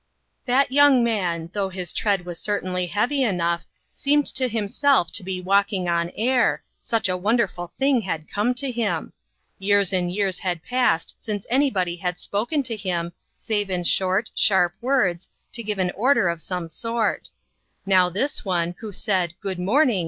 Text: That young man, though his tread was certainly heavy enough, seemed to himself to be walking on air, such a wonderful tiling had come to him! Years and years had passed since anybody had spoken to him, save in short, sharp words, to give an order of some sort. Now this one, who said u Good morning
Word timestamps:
That 0.45 0.71
young 0.71 1.03
man, 1.03 1.51
though 1.53 1.69
his 1.69 1.93
tread 1.93 2.25
was 2.25 2.39
certainly 2.39 2.87
heavy 2.87 3.23
enough, 3.23 3.67
seemed 3.93 4.25
to 4.33 4.47
himself 4.49 5.11
to 5.11 5.21
be 5.21 5.39
walking 5.39 5.87
on 5.87 6.09
air, 6.15 6.63
such 6.81 7.07
a 7.07 7.15
wonderful 7.15 7.71
tiling 7.79 8.01
had 8.01 8.27
come 8.27 8.55
to 8.55 8.71
him! 8.71 9.13
Years 9.59 9.93
and 9.93 10.11
years 10.11 10.39
had 10.39 10.63
passed 10.63 11.13
since 11.17 11.45
anybody 11.51 11.97
had 11.97 12.17
spoken 12.17 12.63
to 12.63 12.75
him, 12.75 13.13
save 13.37 13.69
in 13.69 13.83
short, 13.83 14.31
sharp 14.33 14.73
words, 14.81 15.29
to 15.53 15.61
give 15.61 15.77
an 15.77 15.91
order 15.91 16.29
of 16.29 16.41
some 16.41 16.67
sort. 16.67 17.29
Now 17.85 18.09
this 18.09 18.43
one, 18.43 18.73
who 18.79 18.91
said 18.91 19.29
u 19.33 19.35
Good 19.39 19.59
morning 19.59 19.99